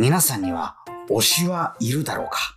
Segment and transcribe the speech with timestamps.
[0.00, 0.76] 皆さんには
[1.10, 2.56] 推しはいるだろうか？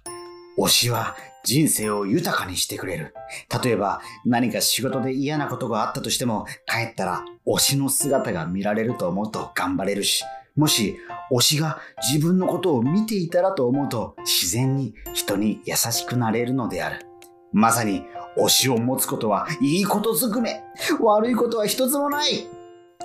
[0.58, 3.14] 推しは人生を豊かにしてくれる。
[3.62, 10.24] 例えば何か仕事で嫌なことがあったとしても帰ったら推しの姿が見られると思うと頑張れるし、
[10.56, 10.96] もし
[11.34, 11.82] 推しが
[12.14, 17.06] 自分のことを見ていたらと思うと自然に人に優しくなれるのである。
[17.52, 18.06] まさに
[18.38, 20.64] 推しを持つことはいいことずくめ。
[21.02, 22.48] 悪いことは一つもない。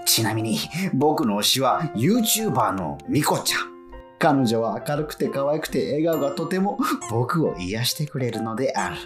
[0.06, 0.60] ちなみに
[0.94, 3.77] 僕の推しは YouTuber のミコちゃん。
[4.18, 6.78] 彼女は明るくて可愛くて笑顔がとても
[7.10, 8.96] 僕を癒してくれるのである。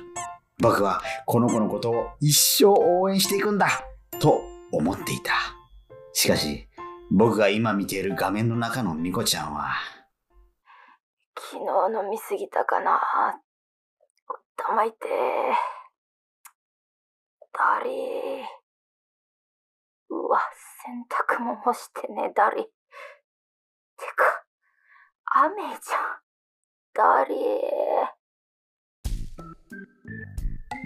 [0.59, 3.69] 僕はこの子のことを一生応援していくんだ
[4.21, 4.41] と
[4.71, 5.33] 思っていた。
[6.13, 6.69] しかし
[7.11, 9.75] 僕が今見ている画面の中のミコちゃんは
[11.37, 13.01] 昨日飲みすぎたかな
[14.57, 15.09] 頭痛いて。
[17.53, 18.43] だり
[20.09, 20.41] うわ、
[20.85, 22.65] 洗濯も干してね、だり。
[22.65, 22.71] て
[24.17, 24.42] か、
[25.35, 26.23] 雨じゃん。
[26.95, 27.35] だり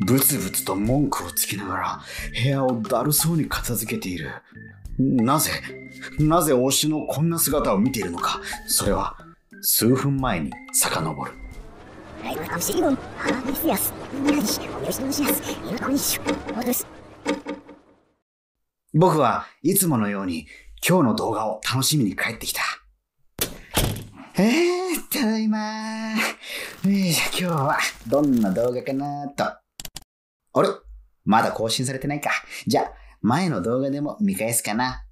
[0.06, 2.00] ブツブツと文句をつきながら
[2.44, 4.30] 部屋をだるそうに片付けている。
[4.98, 5.50] なぜ
[6.20, 9.16] なぜ推しのこんな姿を見ているのかそれは
[9.62, 11.32] 数分前に遡る。
[18.94, 20.46] 僕はいつものように
[20.88, 22.62] 今日の動画を楽しみに帰ってきた。
[24.38, 26.16] えー、ただいまー。
[26.84, 29.44] 今日はどんな動画かなと。
[29.44, 29.60] あ
[30.62, 30.68] れ？
[31.24, 32.30] まだ更新されてないか。
[32.66, 32.92] じゃあ、
[33.22, 35.04] 前の動画でも見返すかな。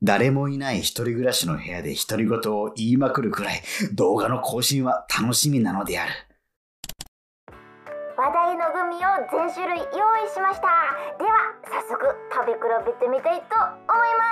[0.00, 3.60] 誰もいない一人暮らしの部屋で独り言を言いまくるくらい
[3.94, 6.12] 動画の更新は楽しみなのである。
[8.16, 9.88] 話題のグミを全種類用意
[10.32, 10.68] しました。
[11.18, 11.32] では、
[11.64, 12.00] 早速
[12.32, 14.24] 食べ比べてみたいと思いま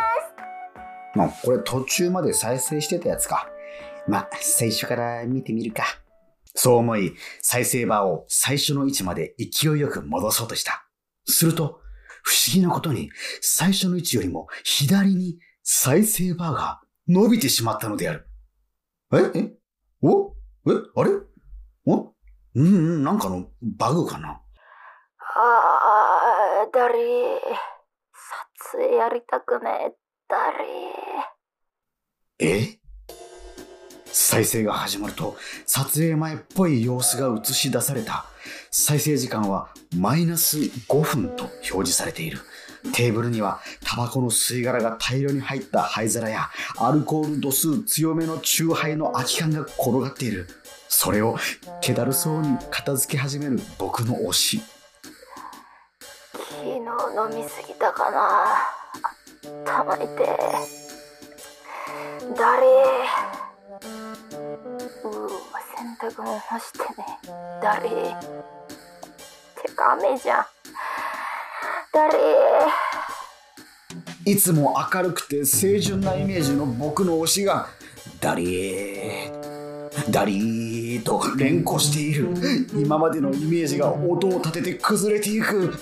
[1.15, 1.19] す。
[1.19, 3.49] まあ、これ途中まで再生してたやつか。
[4.09, 5.85] まあ、最初から見てみるか。
[6.55, 10.87] そう思い、再生バーを最初の位置まで勢いよく戻そうとした。
[11.27, 11.81] すると、
[12.23, 13.11] 不思議なことに、
[13.41, 18.29] 最初の位置よりも左に再生バーが伸びてしまったのである。
[19.15, 19.53] ええ
[20.03, 20.35] お
[20.67, 21.11] えあれ？
[21.87, 22.13] お？
[22.55, 24.41] うん、なんかのバグかな？
[25.35, 26.95] ああ、だり。
[28.65, 29.97] 撮影やりたくねえ、
[30.29, 30.37] だ
[32.39, 32.47] り。
[32.47, 32.82] え？
[34.13, 35.37] 再生が始まると
[35.67, 38.27] 撮影前っぽい様子が映し出された。
[38.71, 42.39] 再生時間はマイナス5分と表示されている。
[42.95, 50.49] テーブルにはタバコの吸い殻が大量に入った灰皿やアルコール度数強めのチューハイの空き缶が転がっている。
[50.89, 51.39] それを
[51.81, 54.63] 気だるそうに片付け始める僕の推し。
[56.33, 56.83] 昨日飲
[57.43, 58.67] みすぎたかな。
[59.65, 60.07] 頭痛い
[62.37, 63.42] 誰？
[65.93, 66.87] 洗濯も干してね
[67.63, 67.89] 誰？
[67.91, 67.95] て
[69.77, 70.45] か雨じゃん。
[71.93, 72.19] 誰？
[74.25, 77.69] いつも明るくて清純なイメージの僕の推しが
[78.21, 82.31] ダリーダリーと連呼している。
[82.75, 85.75] 今までのイメージが音を立てて崩れていく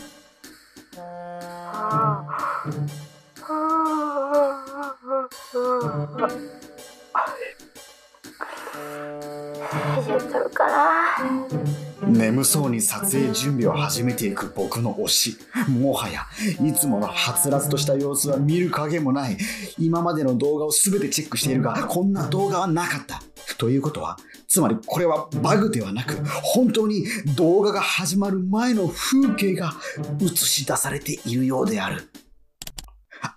[10.31, 15.37] 大丈夫かな眠そうに撮影準備を始めていく僕の推し。
[15.69, 16.27] もはや
[16.65, 19.37] いつものはつらつとした様子は見る影もない。
[19.79, 23.23] 今までの動画を全てチェックしているがこんな動画はなかった。
[23.59, 27.05] ということはつまりこれはバグではなく本当に
[27.37, 29.75] 動画が始まる前の風景が
[30.21, 32.09] 映し出されているようである。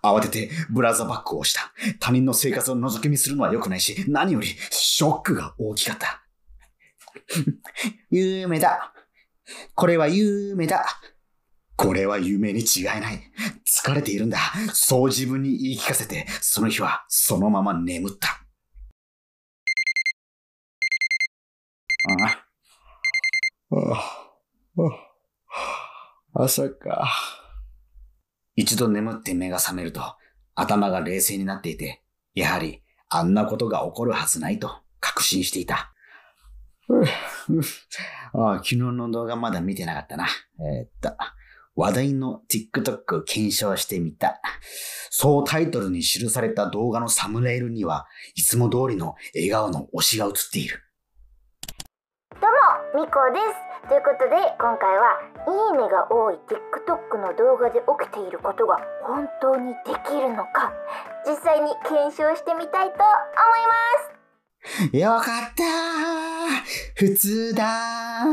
[0.02, 1.74] 慌ててブラザーバッグを押した。
[2.00, 6.23] 他人の生活を覗き見するのは良くないし、何よりショックが大きかった。
[8.10, 8.94] 夢だ。
[9.76, 10.86] これは夢だ。
[11.76, 13.32] これは夢に違いない。
[13.66, 14.40] 疲れているんだ。
[14.74, 18.30] そう自分に言い聞かせて、その日はそのまま眠った。
[22.10, 22.44] ああ。
[23.82, 24.10] あ
[26.36, 26.44] あ。
[26.46, 27.12] 朝か。
[28.56, 30.02] 一度眠って目が覚めると、
[30.56, 32.04] 頭が冷静になっていて、
[32.36, 35.93] やはりあんなことが起こるはずないと確信していた。
[38.34, 40.28] あ昨日の動画まだ見てなかったな。
[40.60, 41.16] えー、っと、
[41.76, 44.42] 話題の TikTok を検証してみた。
[45.10, 50.82] そうタイトルに記された動画のサムネイルには、いつも通りの笑顔の推しが映っている。
[52.42, 53.88] どうも、みこです。
[53.88, 60.72] ということで、今回は、いいねが多い TikTok の動画で起きていることが本当にできるのか、
[61.28, 64.23] 実際に検証してみたいと思います。
[64.94, 65.64] よかった
[66.96, 68.26] 普通だ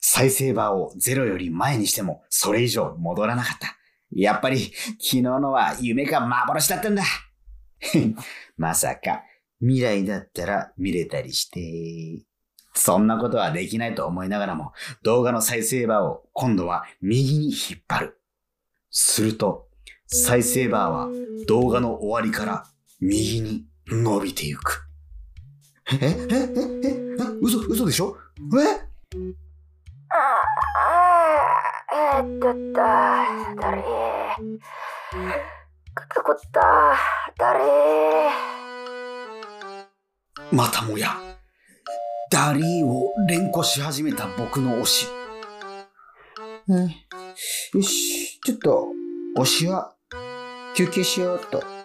[0.00, 3.76] 再生バーをゼロより前にしてもそれ以上戻らなかった。
[4.10, 7.02] やっぱり昨日のは夢か幻だったんだ。
[8.56, 9.22] まさか
[9.60, 12.24] 未来だったら見れたりして。
[12.74, 14.72] そんなことはできないと思いながらも
[15.02, 18.20] 動画の再生バーを今度は右に引っ張る。
[18.90, 19.68] すると
[20.06, 21.08] 再生バーは
[21.46, 22.64] 動画の終わりから
[23.00, 24.87] 右に伸びていく。
[25.90, 25.96] え？
[26.00, 26.00] え？
[26.00, 26.10] え？
[26.84, 26.88] え？
[26.88, 28.16] え嘘、嘘でしょ？
[28.60, 28.86] え？
[30.10, 30.16] あ
[30.76, 32.20] あえ？
[32.20, 32.78] ー、っとった
[33.60, 33.82] だれ
[35.94, 36.60] 肩こった
[37.38, 37.60] だれ
[40.52, 41.16] またもや、
[42.30, 45.06] ダリーを連呼し始めた僕の推し。
[46.68, 48.88] うん、よし、ちょっと、
[49.38, 49.94] 推しは
[50.74, 51.77] 休憩しようっと。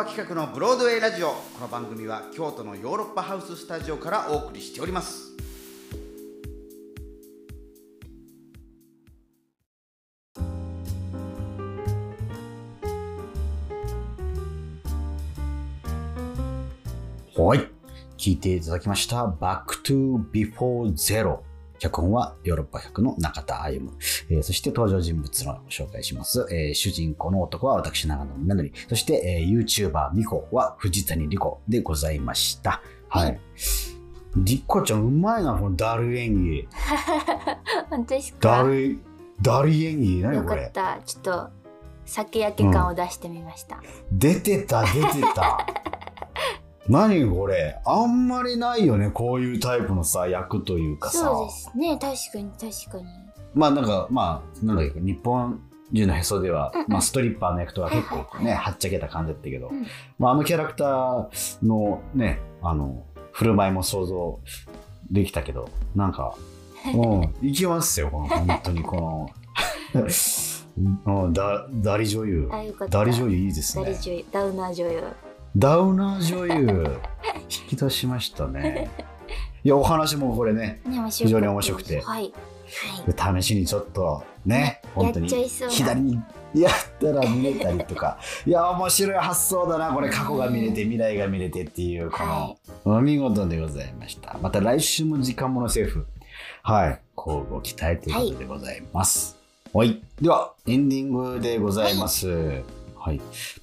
[0.00, 1.28] パ企画のブロードウェイラジオ。
[1.28, 5.36] この番組は京都のヨーロッパハウススタジオからお送りしております。
[17.36, 17.68] はい。
[18.16, 21.40] 聞いていただきました「Back to Before Zero」
[21.80, 23.72] 脚本はヨーロッパ100の中田歩。
[23.72, 23.90] 夢、
[24.30, 28.72] えーそして登場人物の紹介します、えー主人公の男は私長野みなのり。
[28.88, 32.80] そして、えー、YouTuber ミコは藤谷莉子でございました。
[33.08, 33.40] はい。
[34.36, 36.68] 莉子ちゃんうまいなこのダル演技。
[37.90, 38.98] 本当ですダかル
[39.42, 40.64] ダル演技何よこれ？
[40.64, 40.98] かった。
[41.04, 41.48] ちょっと
[42.04, 43.80] 酒焼け感を出してみました、
[44.12, 45.66] 出てた出てた
[46.88, 47.78] 何これ？
[47.84, 51.18] あんまりないよねこういうタイプのさ役というかさ。
[51.18, 51.98] そうですね。
[52.00, 53.04] 確かに確かに。
[53.54, 55.60] まあなんかまあなんだっけ日本
[55.92, 56.86] 人のへそでは、うんうん。
[56.88, 59.86] まあ、ストリッパーの役とは結構ねはっちゃけた感じだったけど、うん。
[60.18, 64.40] まあ、あのキャラクターのねあの振る舞いも想像
[65.10, 66.34] できたけどなんか
[66.94, 69.30] うんいきますよこの本当にこの。
[71.06, 72.50] うんだダリ女優。
[72.88, 75.02] ダリ女優いいですダリね女優ダウナー女優
[75.56, 77.00] ダウナー女優
[77.42, 78.90] 引き出しましたね。
[79.64, 80.80] いやお話もこれね
[81.10, 82.00] 非常に面白くて。
[82.00, 82.32] はい、
[83.14, 86.20] はい、試しにちょっとね本当に左に
[86.54, 88.18] やったら見れたりとか。
[88.46, 90.08] いや面白い発想だなこれ。
[90.08, 92.54] 過去が見れて未来が見れてっていうこは
[92.84, 94.38] のお見事でございました。
[94.40, 96.06] また来週も時間ものセーフ。
[96.62, 97.00] はい。
[97.16, 99.36] 交互期待ということでございます。
[99.72, 102.28] はい、ではエンディングでございます。
[102.28, 102.64] はい、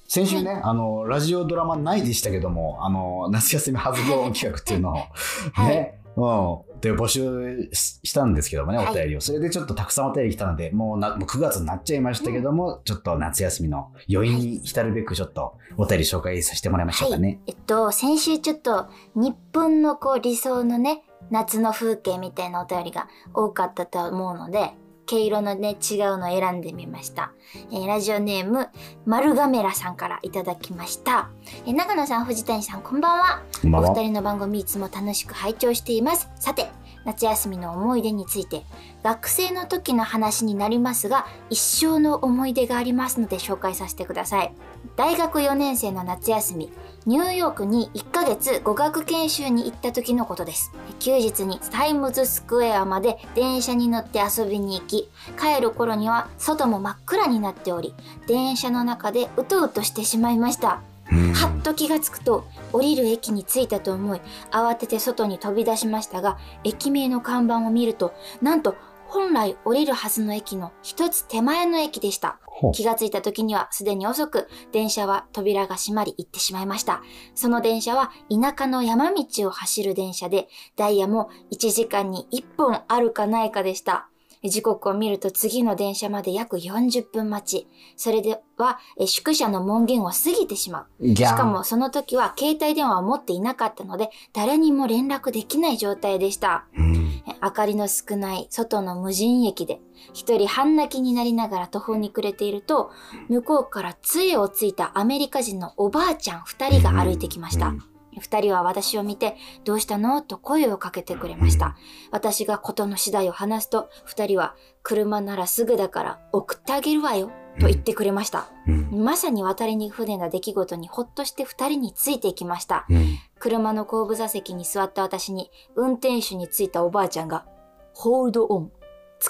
[0.06, 4.94] 先週ね、あのラジオドラマないでしたけどもあの夏休み発動企画っていうのを
[5.52, 5.68] はい。
[5.68, 8.90] ね、うん、で募集ししたんですけどもね、はい。
[8.90, 9.20] お便りを。
[9.20, 17.40] それでちょっとたくさんお便り来たので、もうなもう9月になっちゃいましたけども、ちょっと夏休みの余韻に浸るべく、ちょっとお便り紹介させてもらいましょうかね。
[17.46, 24.72] えっと先週ちょっと日本のこう理想のね夏の風景みたいなお便りが多かったと思うので
[25.08, 27.32] 毛色のね違うのを選んでみました、
[27.72, 28.68] えーラジオネーム
[29.06, 31.30] マルガメラさんからいただきました、
[31.66, 33.42] えー長野さん藤谷さんこんばんは。
[33.62, 33.90] こんばんは。
[33.90, 36.28] お二人の番組いつも楽しく拝聴しています。
[36.36, 36.68] さて
[37.08, 38.64] 夏休みの思い出について
[39.02, 44.52] 学生の時の話になりますが一生の思い出がありますので紹介させてください。
[44.94, 46.70] 大学4年生の夏休み
[47.06, 50.70] ニューヨークに1ヶ月語学研修に行った時のことです。
[51.00, 55.08] 休日にタイムズスクエアまで電車に乗って遊びに行き
[55.40, 57.94] 帰る頃には外も真っ暗になっており
[58.26, 60.82] 電車の中でうとうとしてしまいました。
[61.10, 68.76] はっと気がつくと降りる駅に着いたと思い慌てて外に飛び出しましたが駅名の看板を見るとなんと
[69.08, 72.38] 本来降りるはずの駅の一つ手前の駅でした。
[72.74, 77.02] 気がついた時にはすでに遅く電車は扉が閉まり行ってしまいました。
[77.34, 84.08] その電車は田舎の山道を走る電車でダイヤも1時間に1本あるかないかでした
[84.44, 87.68] 時刻を見ると次の電車まで約40分待ち。
[87.96, 91.14] それではえ宿舎の門限を過ぎてしまう。
[91.14, 96.66] しかもその時は携帯電話を持っていなかったので誰にも連絡できない状態でした。
[96.76, 97.22] うん。
[97.26, 99.80] え明かりの少ない外の無人駅で
[100.12, 102.90] 一人半泣きになりながら途方に暮れていると
[103.28, 107.68] 向こうから杖をついたアメリカ人のおばあちゃん二人が歩いてきました。
[107.68, 110.22] うん二人は私を見て、どうしたの？
[110.22, 111.76] と声をかけてくれました。
[112.10, 118.48] 私が事の次第を話すと、二人は、車ならすぐだから送ってあげるわよ、と言ってくれました。
[118.66, 122.86] うんまさに渡りに船な出来事にほっとして二人についていきました。
[122.88, 127.46] うん車の後部座席に座った私に運転手についたおばあちゃんが、
[127.94, 128.72] ホールドオン、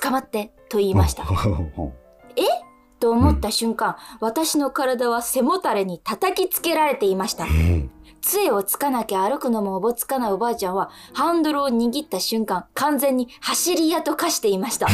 [0.00, 1.24] 捕まってと言いました。
[3.00, 7.46] と思った瞬間、私の体は背もたれに叩きつけられていました。
[8.20, 14.86] 杖をつかなきゃ歩くのもおぼつかないおばあちゃんは、ハンドルを握った瞬間、完全に走り屋と化していました。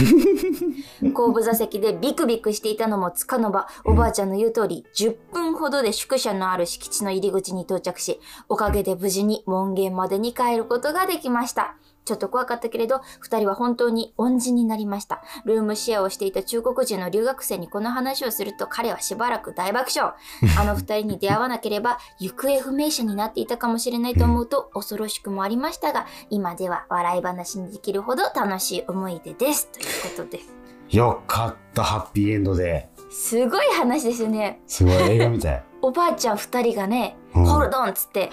[1.13, 11.77] 後部座席でビクビクしていたのもつかの間、おばあちゃんの言う通り、10分ほどで宿舎のある敷地の入り口に到着し、おかげで無事に門限までに帰ることができました。
[12.05, 15.23] ちょっと怖かったけれど、二人は本当に恩人になりました。
[15.47, 20.15] ルームシェアをしていた中国人の留学生にこの話をすると彼はしばらく大爆笑。
[20.59, 29.69] あの二人に出会わなければ行方不明者になっていたかもしれないと思うと恐ろしくもありましたが、今では笑い話にできるほど楽しい思い出です。
[29.69, 30.55] ということです。
[30.91, 32.94] よかった、ハッピーエンドで。
[33.15, 34.61] すごい話ですよね。
[34.67, 35.63] すごい映画みたい。
[35.81, 38.31] おばあちゃん二人がね、うんホールドンっつって、